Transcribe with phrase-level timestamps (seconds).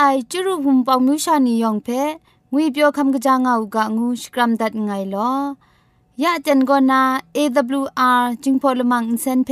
[0.00, 1.88] ไอจุรุภุมปองมิวชานียองเพ
[2.52, 5.32] งุยเปียวคำกะจางเอากะงูสกรัมดัดไงลอ
[6.22, 7.02] ยะจันโกนา
[7.36, 9.50] AWR จิงพอลมังอินเซนเพ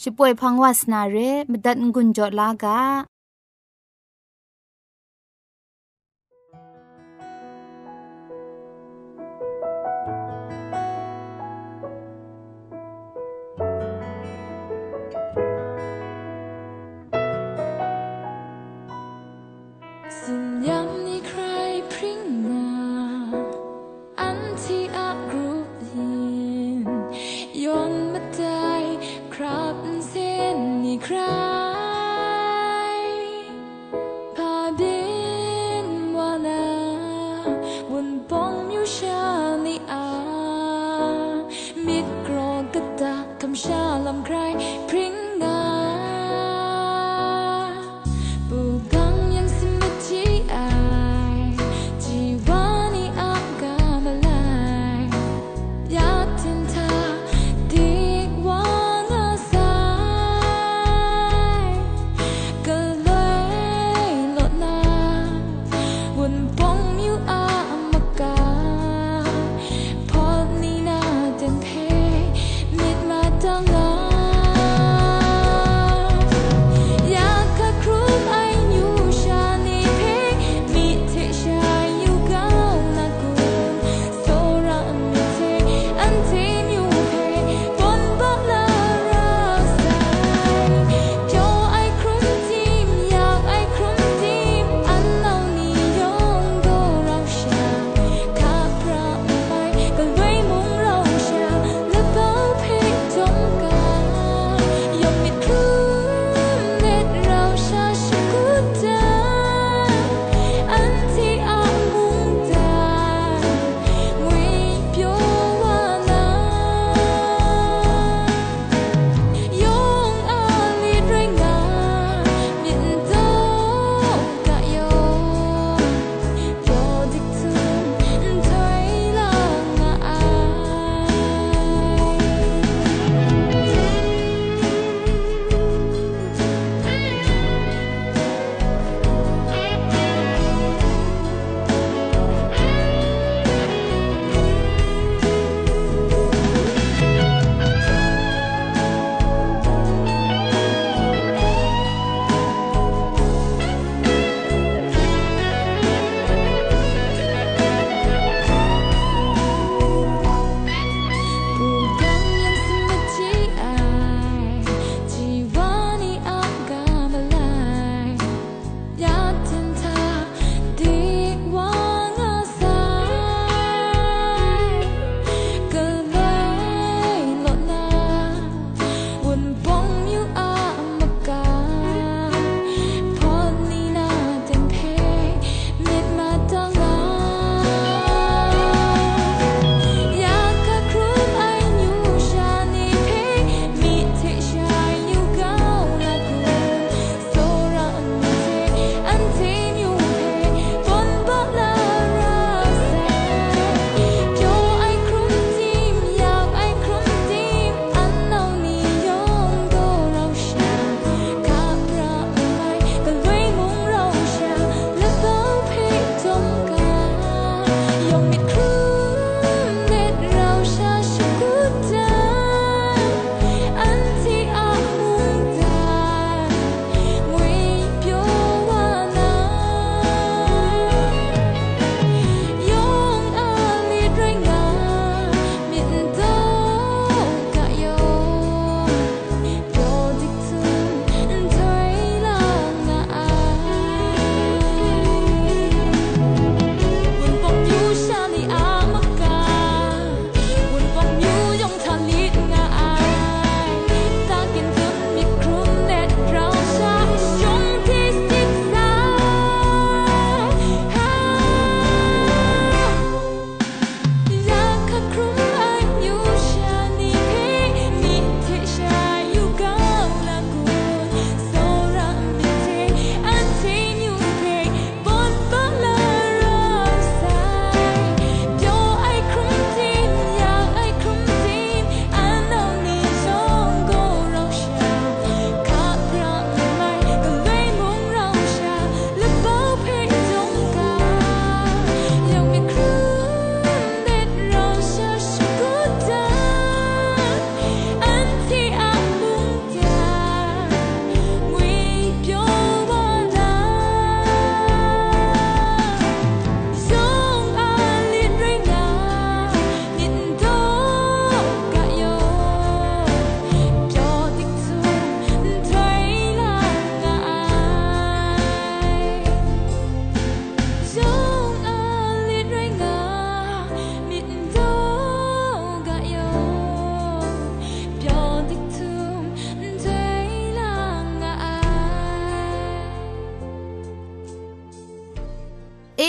[0.00, 1.16] ช่วยพังวาสนาเร
[1.50, 2.78] มดัดงุนจอลากา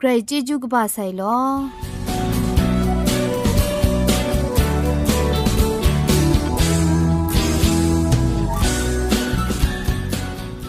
[0.00, 1.38] ใครจีจูกบาไซลอ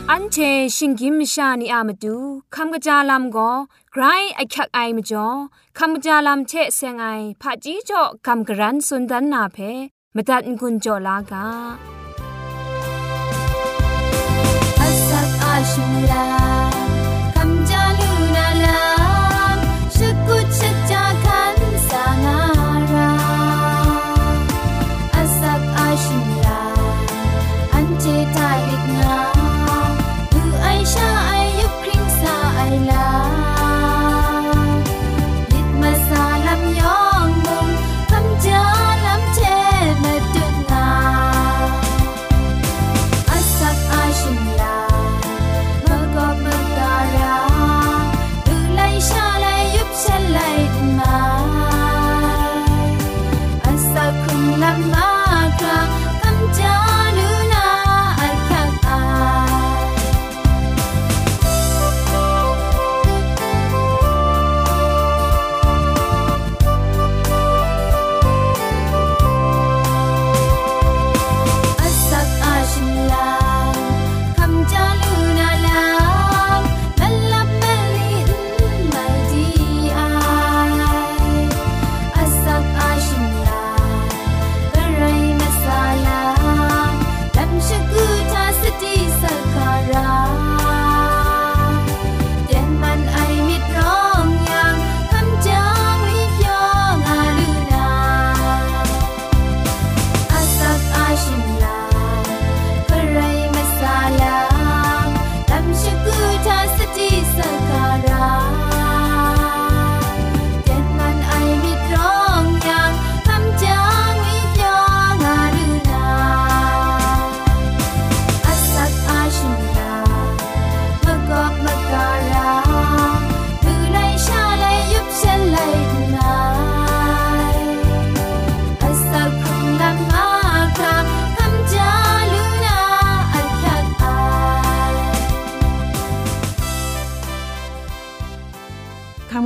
[0.10, 0.38] อันเช
[0.76, 2.18] ชิงกิมชานีอามาดู
[2.56, 3.52] คำกระจาลำก็
[3.92, 4.04] ไกร
[4.36, 5.28] ไอคักไอมาจ่อ
[5.78, 7.06] คำกระจาลำเชเซงไอ
[7.42, 9.58] ผาจีจ่อคำกระรันสุนดันนาเพ
[10.16, 11.46] มตัดกุญจ่อลากา
[14.80, 16.39] อัสักอาชิมลา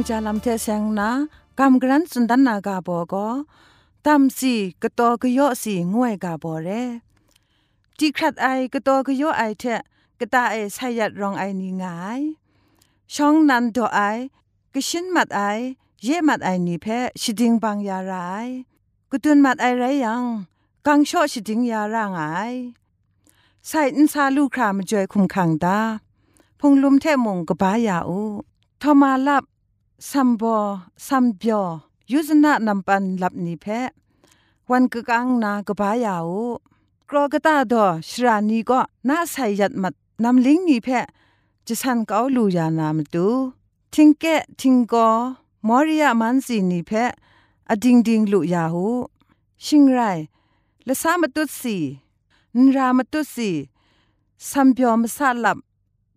[0.10, 1.10] จาลำเทเซงนา
[1.60, 3.28] กำกรันสุนดันนากาโบก็
[4.06, 6.70] ตัมสีกะตอกะยอสีงวยกาโบเร
[7.98, 9.64] จีครัดไอกะตอกะยอไอเท
[10.20, 12.22] กะตาเอไซยัดรองไอนีงาย
[13.14, 14.00] ช่องนันโดไอ
[14.74, 15.42] กะชินมัดไอ
[16.04, 16.86] เยมัดไอนีเพ
[17.22, 18.14] ชิดิงบางยาไร
[19.12, 20.24] กะตุนมัดไอไรยัง
[20.86, 22.24] กังชอชิดิงยาร่างไอ
[23.68, 25.78] ใส่อินซาลูครามจอยคุมขังตา
[26.60, 28.22] พงลุมเทมงกบ้ายาอู
[28.82, 29.44] ทอมาลับ
[30.10, 30.58] สัมบอ
[31.08, 31.66] สัมเบียว
[32.12, 33.66] ยุซนะนำปันลับนิเพ
[34.70, 36.28] วันกกังนากบายาว
[37.10, 39.94] กรอกตาดอชรานีก็น่าใส่ยัดมัด
[40.24, 40.88] นำลิงนีเพ
[41.68, 43.28] จะสันเกาลูยานามตู
[43.94, 44.26] ทิงเก
[44.60, 45.08] ทิงกอ
[45.68, 46.92] มอริยามันสีนีเพ
[47.70, 48.88] อดิงดิงลุยาหู
[49.66, 50.00] ชิงไร
[50.88, 51.78] ละสามตุสี
[52.58, 53.52] นรามตุสี
[54.50, 55.58] สัมเบียวมสาลับ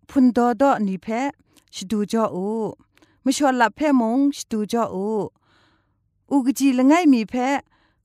[0.08, 1.06] พุนดอดอนีเพ
[1.74, 2.46] ชดูจออู
[3.28, 5.06] มชวนลับแพ่มงสตูจ่ออู
[6.30, 7.48] อุกจีละไงมีแพ้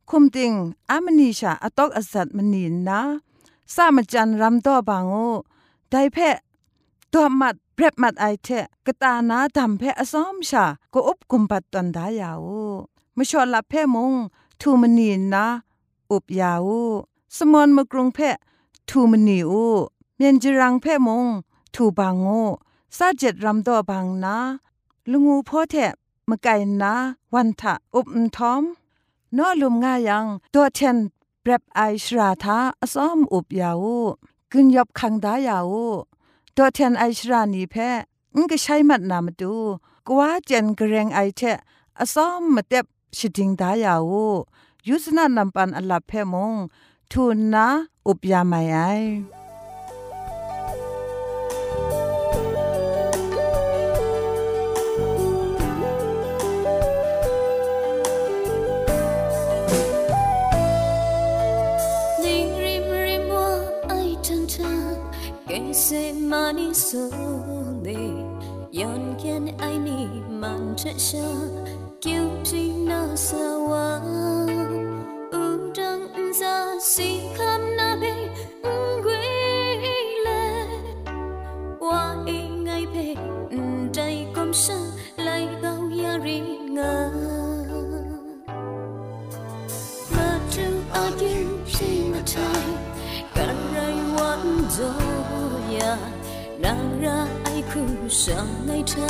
[0.09, 0.51] คุมติง
[0.89, 3.01] อามนีชาอตอกอสัตมนีนนะ
[3.75, 5.15] สามจันรำต่อบางโอ
[5.89, 6.29] ได้แพ้
[7.13, 8.47] ตัวมัดเปรบมัดไอเท
[8.85, 12.47] กตานาดำแพ้อซอมชาก็อุบกุมปัดตันดายาว
[13.17, 14.13] มชวนลับแพ่มง
[14.61, 15.45] ทูมนีนนะ
[16.11, 16.67] อุบยาว
[17.35, 18.31] สมอนมกรุงแพ้
[18.89, 19.65] ทูมนีอู
[20.15, 21.25] เมียนจรังแพ่มง
[21.75, 22.27] ทูบางโอ
[22.97, 24.37] ซาเจ็ดรำต่อบางนะ
[25.11, 25.93] ลุงูพ่อแทะ
[26.29, 26.93] มะไก่นา
[27.33, 28.63] วันทะอุบทอม
[29.37, 30.97] นอลุมง่ายังตัวเทน
[31.41, 33.85] เปรบไอชราทาอซ้อมอุบยาว
[34.51, 35.73] กึนยบคังดายาว
[36.55, 37.89] ตัวเทนไอชรานีแพ้
[38.35, 39.55] งก็ใช้มัดนามาดู
[40.07, 41.57] กว่าเจนกระเรงไอเทะ
[41.99, 42.85] อซ้อมมาเต็บ
[43.17, 44.13] ชิดิงดายาว
[44.87, 46.53] ยุสนานำปันอลับแพมง
[47.11, 47.67] ทูนนะ
[48.07, 48.77] อุบยาไม่ไอ
[65.81, 67.09] se mani so
[67.85, 68.01] de
[68.79, 69.99] yon ken ai ni
[70.41, 71.29] man che sha
[72.03, 73.87] kyu chi na sa wa
[75.41, 75.43] u
[75.77, 76.05] dang
[76.39, 76.53] za
[76.91, 77.40] si kha
[98.09, 99.07] Sáng nay, cha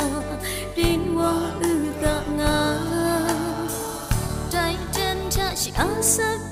[5.32, 6.51] 查是阿三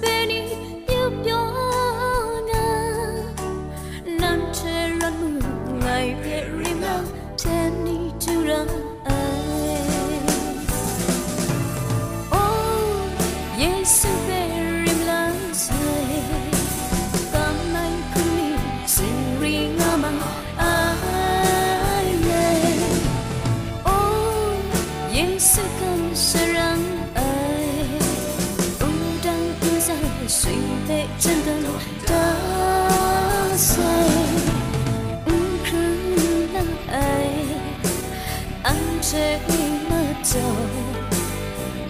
[40.35, 40.55] giờ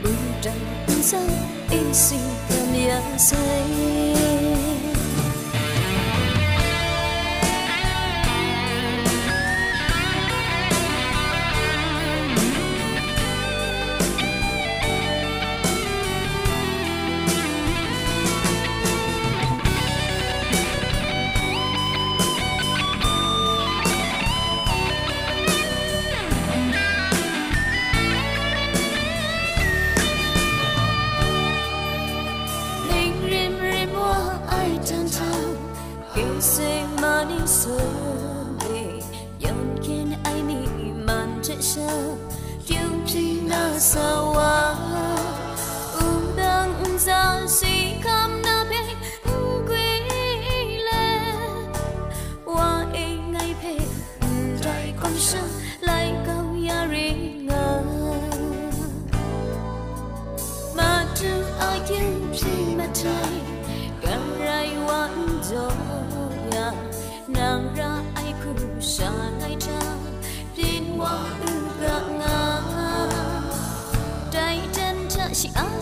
[0.03, 1.29] bưng trăng sông
[1.71, 4.40] in xin cảm nhận giây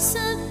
[0.08, 0.47] something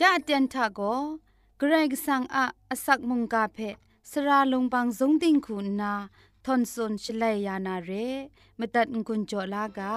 [0.00, 0.80] ยะเตียนทาโก
[1.58, 3.58] เกรกสังอะอสักมุงกาเพ
[4.10, 5.92] สระลงบางสงติงคุณนา
[6.44, 7.90] ทอนซนชลัยยานาเร
[8.58, 9.94] มตัดกุญจลากา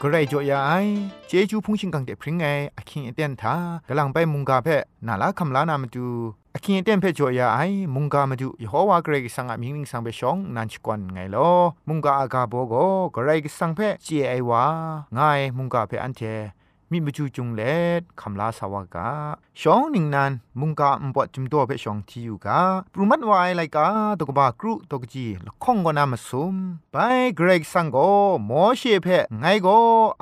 [0.00, 0.70] ก็ไรจ่อยาไอ
[1.26, 2.44] เจจูพุงชิงกังเดพริงไง
[2.76, 3.54] อคิงเตียนทา
[3.88, 4.68] กำลังไปมุงกาเพ
[5.06, 6.06] น่าลาคำลานามาดู
[6.56, 14.62] အခင်တင့်ဖက်ကျော်ရအိုင်မုန်ကာမဒုယေဟောဝါဂရိတ်ဆန်ကမင်းင်းဆောင်ပဲရှောင်းနန်ချကွန်ငိုင်လောမုန်ကာအကာဘောကိုဂရိတ်ဆန်ဖက်ချီအိုင်ဝါ
[15.16, 16.40] ငိုင်မုန်ကာဖက်အန်တဲ့
[16.92, 17.62] กไรกสังเพเจไอวาไงมุงกาเพอันเทมิมจูจุงเล
[18.00, 19.10] ดคำลาสาวกา
[19.60, 22.60] ชองนิงนันมุงกาอมปจุมตัวเพชองที่อยู่กา
[22.92, 23.86] ปรุมัดวายไลกา
[24.18, 26.56] ตกบากรุตกจีละข้องก็นามาซุม
[26.92, 26.96] ไป
[27.36, 27.98] เกรกสังโก
[28.46, 29.08] โมเชเพ
[29.40, 29.68] ไงโก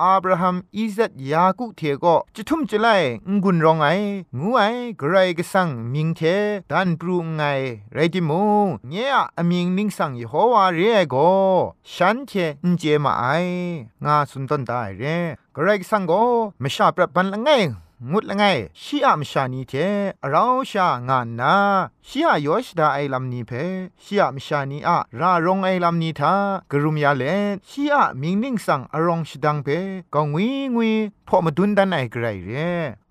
[0.01, 2.87] อับราฮัมอิซัดยากุเทโกจะทุ่มจะไล
[3.43, 3.85] งุนรองไง
[4.37, 4.61] งูไอ
[4.97, 6.21] เกรกสังมิงเท
[6.71, 7.43] ดันปรุงไง
[7.93, 8.43] ไรติมู
[8.89, 11.15] เนี่ยอมิงนิงสังยโฮวาเรโก
[11.93, 12.31] ฉันเท
[12.65, 13.25] นเจมาไอ
[14.05, 15.03] งาสุนตันได้เร
[15.55, 16.13] กระไรสังโก
[16.59, 17.49] ไม่ชาปรับบันละไง
[18.09, 18.43] งุดละไง
[18.81, 19.73] ชีอะมชานีเท
[20.29, 21.55] เราชางานนา
[22.07, 23.51] ชีอะยอชดาไอลัมนีเพ
[24.03, 26.33] ชีอะมชานีอะรารงไอลัมนีทา
[26.71, 27.23] กรุมยาเล
[27.69, 29.67] ชีอะมิงนิ่งสังอรองชดังเพ
[30.13, 30.91] กงวีงวี
[31.27, 32.49] พอมาดุนดันไอไกรเร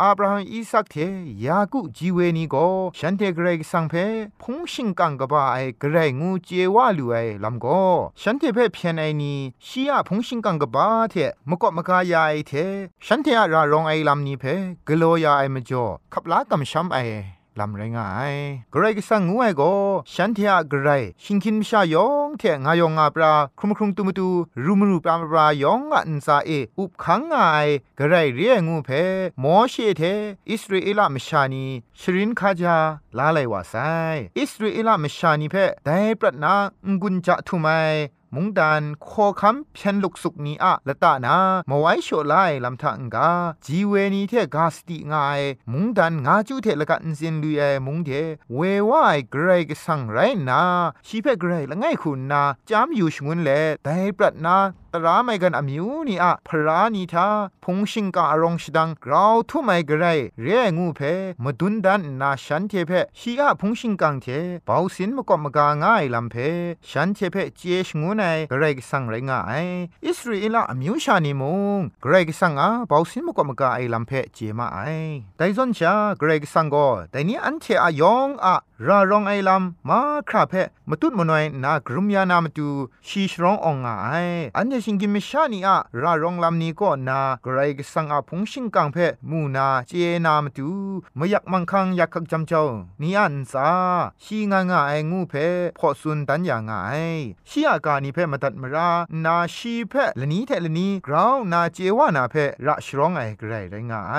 [0.00, 0.96] อับราฮัมอีสักเท
[1.44, 2.56] ยากุจีเวนีโก
[2.98, 3.94] ฉันเทไกรสังเพ
[4.40, 7.66] พงชิงกังกบาไอไกรงูเจวาลูไอลำโก
[8.22, 9.34] ฉันเทเพเพียนไอนี
[9.66, 11.14] ชีอะพงชิงกังกบาเท
[11.48, 12.52] มกอมกายาไอเท
[13.06, 14.44] ฉันเทอะรารองไอลัมนีเพ
[14.88, 16.98] กโลยาไอมจ่อขับลากำช้ำไอ
[17.58, 18.34] ลำไรงาย
[18.74, 19.72] กรกสังงวยก็
[20.12, 20.88] ฉันเทียกร
[21.22, 24.28] ชิงคินมชายองเทงายองอาปราครุมครุมตุมตู
[24.64, 27.66] รุมรูปรามปรายองอันซาเออุบขังงาย
[27.98, 28.90] กรเรียงูเพ
[29.42, 30.02] มอเชเท
[30.50, 31.66] อิสราเอลมชานี
[32.00, 32.78] ชรินคาจา
[33.16, 33.74] ลาไลวาไซ
[34.38, 35.90] อิสราเอลมชานีเพได
[36.20, 36.56] ปรนา
[36.90, 37.68] งกุญจะทุไม
[38.34, 41.36] มุงดันโคคำเพียนลุกสุกนี้อะละตานา
[41.70, 43.30] มาไว้โชไลลำทังกา
[43.66, 45.40] จีเวนีเทกาสติงาย
[45.72, 48.10] มุงดันงาจูเทละกันเซนลุยเอมุงเท
[48.54, 50.62] เววายเกรกสังไรนา
[51.06, 53.50] ชีเพเกรละไงคุณนาจามอยู่ชงุนเล
[53.84, 54.56] แต่ปรัดนา
[54.94, 57.28] ตราไม่กันอมิวนี่อะพรานีทา
[57.64, 60.06] พงชิงกาอรองชดังกราวทุไม่กระไร
[60.40, 61.00] เรียงูเพ
[61.44, 64.26] มดุนดันนาฉันเทเพชีอะพงชิงกังเท
[64.66, 66.34] เบาสินมกอมกาง่ายลำเพ
[66.90, 69.66] ฉันเทเพเจชงูไนกระไรกสังไรง่าย
[70.06, 71.42] อิสราเอลอมิวชานิม
[71.76, 74.78] งกระไรกสังอาเบาสินมกอมกาไอลำเพเจมาไอ
[75.36, 78.54] แต่ซอนชากระไรกสังก็แต่นี้อันเทอายองอะ
[78.86, 79.98] รารองไอลำมา
[80.28, 80.52] คราเพ
[80.88, 82.68] มตุดมนวยนากรุมยานามตู
[83.08, 84.10] ชีชรององไอ
[84.56, 88.96] อันเชิงกิมชานีอะรารองลำนี้ก็นากรกสังอาพงชิงกังเพ
[89.30, 89.92] มูนาเจ
[90.26, 90.68] นามตู
[91.16, 92.64] ไม่อยักมังคังอยักขักจำเจ้า
[93.00, 93.68] นี่อันซา
[94.22, 95.34] ชีงางาไองูเพ
[95.78, 96.90] พอสุนดันยางไอ
[97.48, 98.90] ชีอาการนี้เพมาตัดมรา
[99.24, 102.34] นาชีเพละนี้เทละนี้กราวนาเจวานาเพ
[102.66, 104.14] ระชรองไอไกรไรงาไอ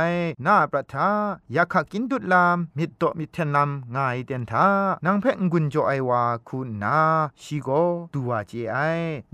[0.45, 1.09] นาประทา
[1.53, 4.67] อยักขักกินดุดลามมิดโตมิเทนลำงายเตียนทา
[5.05, 6.97] นางเพงกุนโจไอวาคุณนา
[7.41, 7.69] ชีโก
[8.13, 8.77] ตัวเจไอ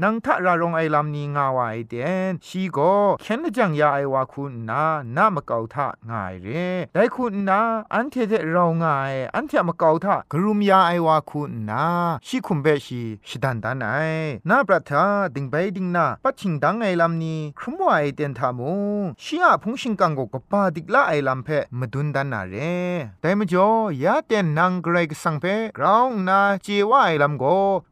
[0.04, 2.80] นางทะรารองไอลำนี้งาวาไอเตียนชีโก
[3.22, 4.84] เข็นจังยาไอวาคุณนา
[5.16, 6.48] นามะเกาทะง่ายเร
[6.94, 7.60] ได้คุณนา
[7.94, 11.84] อันเทเทเราง่าย อันเทมะเกาทะกรุมยาไอวาคุณนา
[12.28, 13.88] ชีคุมเบชีชิดันดานไอ
[14.50, 15.04] นาปรัทา
[15.36, 18.72] ดิงไปดิงนาปัจฉิงดังไอลำนี้ครุมวาไอเตียนทามุ
[19.24, 21.50] ชีอาพงชิงกังโกกปาดิกละไอลำเพ
[21.80, 22.56] มดุนดันนาเร
[23.22, 23.70] แต่มจ่อ
[24.04, 25.46] ยาเตียนนางเกรกสังเพ
[25.78, 27.46] กราวนาเจวาไอลำโก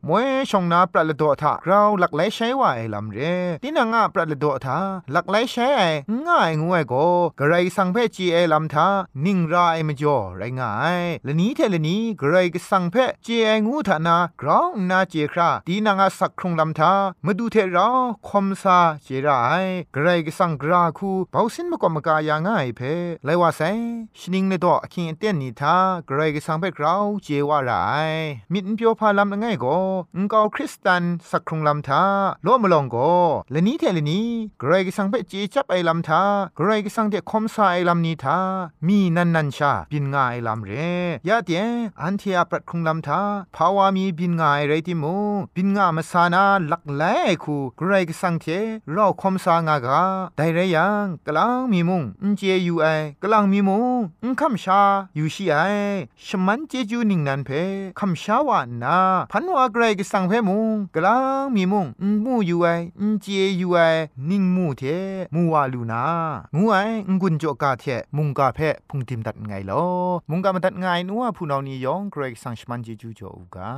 [0.08, 3.22] มวยชงนาปรัลโดทากราวหลักไหลใช้วาไอลำเร
[3.64, 4.80] ตินางาปรัลโดทา
[5.12, 5.82] หลักไหลใช้ไอ
[6.28, 6.94] ง่ายงวยโก
[7.40, 8.88] กระไรสังเพจีไอลำทา
[9.26, 16.92] นิ่งรายมจ่อไรง่ายละนี้เทละนี้กระไรก็สังเพจีไองูทานากราวนาเจคราตีนางาสักครงลำทา
[17.26, 17.88] มาดูเทรา
[18.28, 19.40] คมซาเจรา
[19.96, 22.82] กระไรก็สังกราคูเบาสินมกอมกายาง่ายเพ
[23.26, 23.62] ไลว่าไซ
[24.20, 25.76] ชนิงเลดอคิงเตียนนีทา
[26.08, 27.72] กระไรก็สังเพกราวเจวาไร
[28.54, 29.66] มิดเปียวพาลำง่ายโก
[30.18, 32.04] งกาคริสตันสักครงลำทา
[32.44, 34.28] โลมลองโกละนี้เทลนี้
[34.62, 36.24] กระไรก็สังเพจีจับไอลำทา
[36.58, 38.40] กรก็สังเดคอมซาไอลำนี้ทา
[38.88, 40.72] มีนันนันชาบินงายลำเร
[41.28, 41.64] ยาเดีย
[42.02, 43.22] อันเทียปรัดคงลำทา
[43.56, 45.16] ภาวามีบินงายไรติมู
[45.56, 47.04] บินงามาสานาลักแหล
[47.44, 48.46] คูกรก็สังเท
[48.92, 50.04] เราคอมซางากา
[50.36, 52.88] ไดเรยังกลางมีมุงอุเจยูไอ
[53.24, 54.82] กลางมีมุงอุคัมชา
[55.16, 55.56] อยู่ชีไอ
[56.26, 57.50] ชมันเจจูนิงนันเพ
[58.00, 58.98] คัมชาวานา
[59.32, 62.68] พันวากรก็สังเพมุงกลางมีมุงอุมูยูไอ
[63.00, 63.28] อุเจ
[63.60, 63.78] ยูไอ
[64.30, 64.84] นิงมูเท
[65.34, 66.04] มูวาลูนา
[66.56, 66.76] งูไอ
[67.22, 67.84] งุนโจกาเท
[68.18, 69.84] มุงกาเพพุงติมตัดไงลอ
[70.30, 73.72] มุงกามาตัดไงนัวผู้นานียองเกรกสังชมันเจจูโจอูกา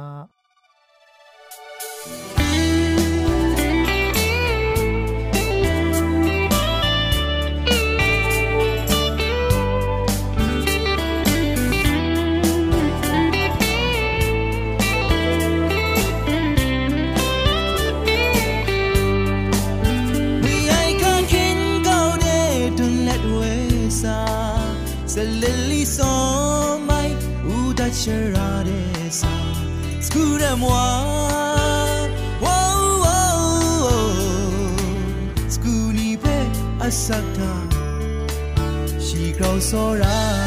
[28.03, 29.25] share this
[30.07, 30.69] school and moi
[32.45, 33.41] wow wow
[35.55, 36.37] school ni pe
[36.87, 37.51] asakta
[39.07, 40.37] she grows so right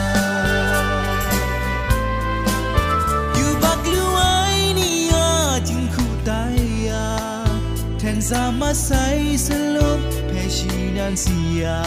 [8.30, 9.90] sama sai selo
[10.30, 11.78] pe shi nan sia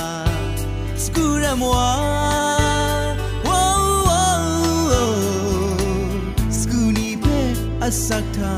[1.06, 2.63] skura moi
[7.88, 8.56] အစက်တာ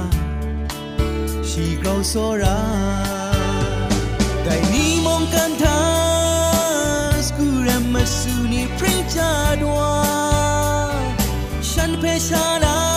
[1.50, 2.58] ရှိကောစောရာ
[4.46, 5.80] ဒိုင်နီမွန်ကန်တာ
[7.26, 9.92] စကူရမဆူနီပရင်ချာဒွာ
[11.70, 12.95] ရှန်ဖေရှာလာ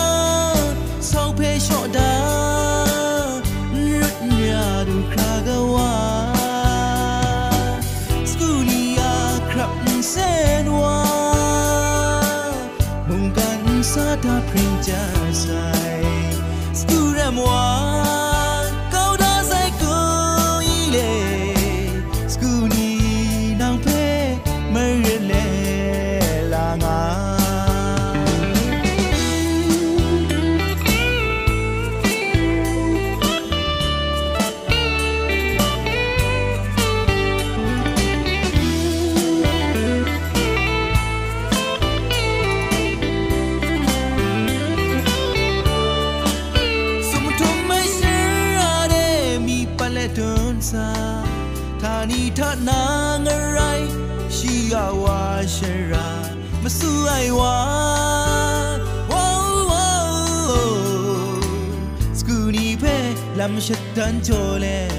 [63.39, 64.91] làm cho tan trôi lên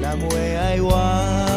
[0.00, 1.53] làm quê ai quá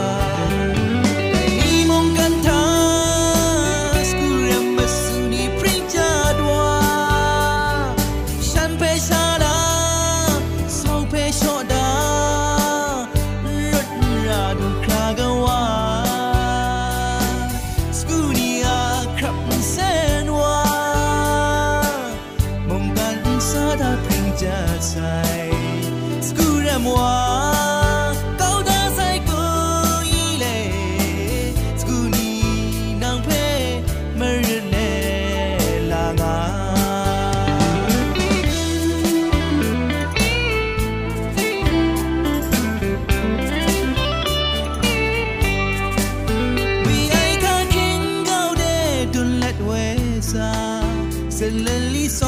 [51.48, 52.28] and lily so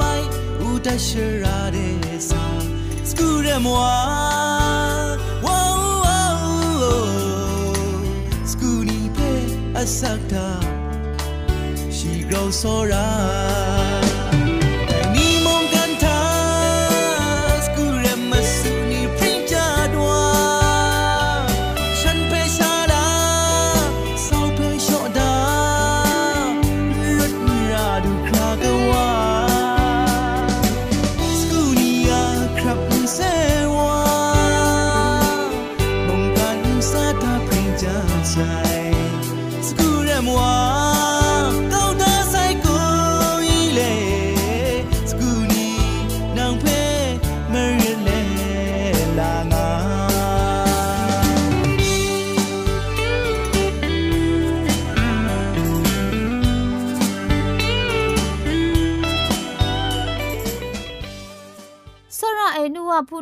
[0.00, 0.20] my
[0.72, 1.88] uta sharade
[2.28, 2.40] sa
[3.10, 3.90] screw them wa
[5.46, 5.76] wow
[6.06, 6.40] wow
[8.52, 9.30] screw ni pe
[9.82, 10.46] asakta
[11.98, 13.89] she grows so right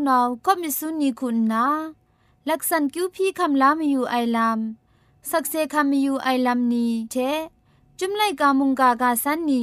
[0.09, 1.67] นาก็มิสุนีคุณนา
[2.49, 4.59] ลักษันคิวพี่คำลามอยู่ไอลัม
[5.31, 7.17] สักเซคำอยู่ไอลัมนี้เท
[7.99, 9.61] จุมไลกามุงกากาสันนี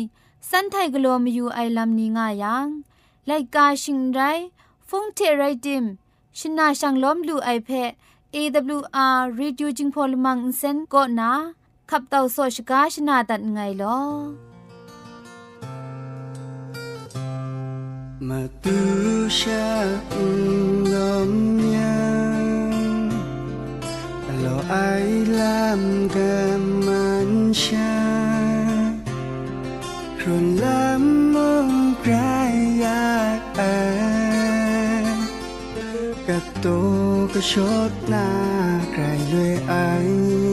[0.50, 2.68] สันไทกลัวมอยู่ไอลัมนี้ง่ายัง
[3.28, 4.20] ไลกาชิงไร
[4.90, 5.84] ฟงเทไรดิม
[6.38, 7.92] ชินาชังล้อมลูไอเพะ
[8.36, 11.32] AWR Reducing Polymer Insen ก็นา
[11.90, 14.00] ขับเต่าโซชกาชนาตัดไงลอ
[18.20, 20.00] mà tư xác
[20.84, 23.12] ngâm nhang
[24.44, 28.22] lo ai làm cam ăn xa
[30.26, 33.40] rồi làm mong trái ai
[36.28, 40.45] cả tô cả chốt na cài lưỡi ai?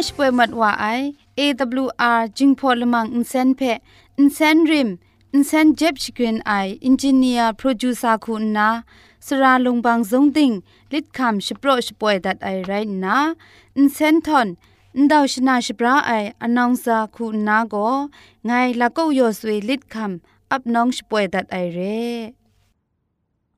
[0.04, 0.86] ชป่วยหมัดว่าไอ
[1.38, 3.60] AWR จิงพอลมังอินเซนเพ
[4.18, 4.88] อินเซนริม
[5.32, 6.52] อินเซนเจ็บชกรีนไอ
[6.84, 8.68] อินจิเนียร์โปรดิวเซอร์คุณนา
[9.26, 10.52] สราลงบางซงติง
[10.92, 12.72] ลิดคำชโปรชป่วยดัดไอไร
[13.04, 13.18] นะ
[13.76, 14.48] อินเซนทอน
[14.98, 17.94] န်ဒေါရှနာရှပရာအိုင်အနောင်စာခုနာကို
[18.48, 20.14] ငိုင်လကောက်ယောဆွေလစ်ခမ်
[20.52, 22.39] အပနောင်ရှပွဲဒတ်အိုင်ရဲ